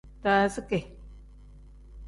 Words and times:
Daaziki. 0.23 0.97